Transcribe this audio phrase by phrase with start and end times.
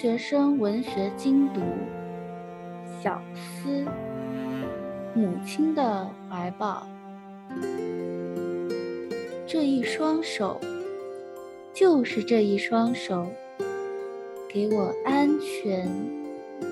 [0.00, 1.60] 学生文学精读，
[3.02, 3.84] 小思，
[5.12, 6.88] 母亲的怀抱。
[9.46, 10.58] 这一双手，
[11.74, 13.26] 就是这一双手，
[14.48, 15.86] 给我安全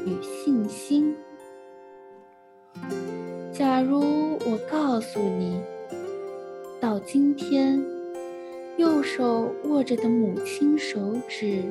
[0.07, 1.15] 与信心。
[3.53, 5.61] 假如我告诉你，
[6.81, 7.79] 到今天，
[8.79, 10.99] 右手握着的母亲手
[11.29, 11.63] 指，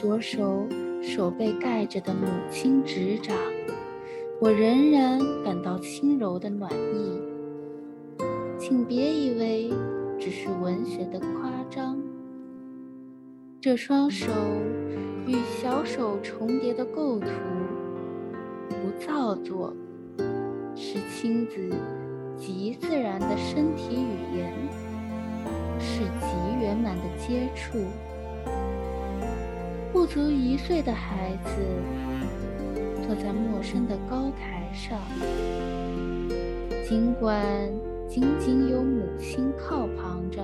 [0.00, 0.66] 左手
[1.02, 3.36] 手背盖着的母亲指掌，
[4.40, 7.20] 我仍然感到轻柔的暖意。
[8.58, 9.70] 请别以为
[10.18, 12.02] 只是文学的夸张，
[13.60, 14.32] 这双手
[15.26, 17.26] 与小手重叠的构图，
[18.70, 19.76] 不造作。
[20.74, 21.70] 是亲子
[22.38, 24.50] 极自然的身体语言，
[25.78, 27.76] 是极圆满的接触。
[29.92, 31.60] 不足一岁的孩子
[33.04, 34.98] 坐在陌生的高台上，
[36.88, 37.44] 尽管
[38.08, 40.40] 仅仅有母亲靠旁着，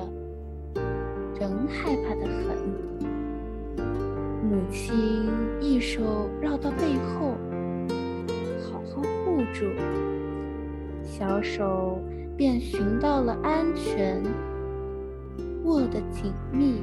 [1.39, 2.57] 仍害怕得很。
[4.43, 4.95] 母亲
[5.61, 7.37] 一手绕到背后，
[8.63, 9.65] 好好护住。
[11.05, 12.01] 小手
[12.37, 14.21] 便寻到了安全，
[15.65, 16.83] 握得紧密，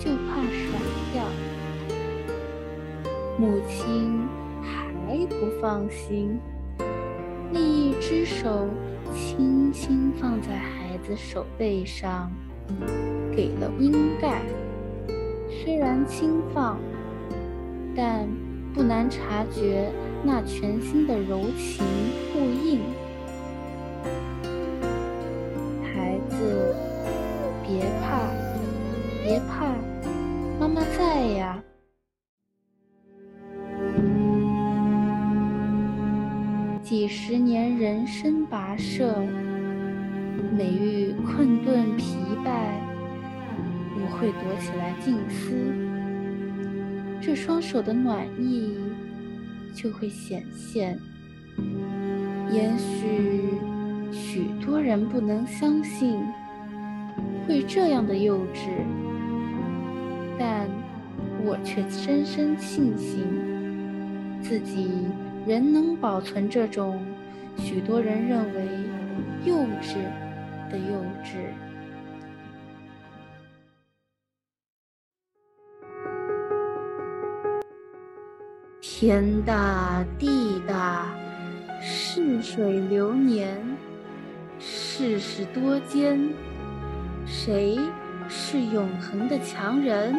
[0.00, 0.80] 就怕甩
[1.12, 1.22] 掉。
[3.38, 4.26] 母亲
[4.60, 6.40] 还不放心，
[7.52, 8.66] 另一只手
[9.14, 12.32] 轻轻放在孩子手背上，
[13.36, 14.42] 给了温盖。
[15.48, 16.78] 虽然轻放，
[17.94, 18.26] 但
[18.72, 19.92] 不难察觉
[20.24, 21.84] 那全新的柔情
[22.32, 22.80] 呼应。
[31.20, 31.62] 妈在呀。
[36.82, 39.14] 几十年人生跋涉，
[40.56, 42.50] 每遇困顿疲惫，
[43.96, 45.52] 我会躲起来静思，
[47.20, 48.78] 这双手的暖意
[49.74, 50.98] 就会显现。
[52.50, 53.60] 也许
[54.10, 56.18] 许多人不能相信。
[57.46, 58.68] 会这样的幼稚，
[60.38, 60.68] 但
[61.42, 63.22] 我却深深庆幸，
[64.42, 64.90] 自己
[65.46, 67.04] 仍能保存这种
[67.56, 68.68] 许多人认为
[69.44, 69.94] 幼稚
[70.70, 71.36] 的幼稚。
[78.82, 81.06] 天大地大，
[81.80, 83.56] 逝水流年，
[84.58, 86.18] 世事多艰。
[87.26, 87.78] 谁
[88.28, 90.14] 是永恒的强人？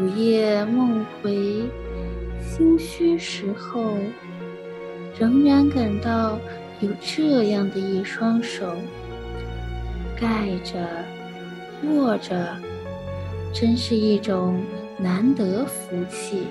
[0.00, 1.68] 午夜梦回，
[2.40, 3.98] 心虚时候，
[5.18, 6.38] 仍然感到
[6.80, 8.74] 有这样的一双手，
[10.18, 10.78] 盖着、
[11.84, 12.56] 握着，
[13.52, 14.62] 真是一种
[14.96, 16.44] 难得福气。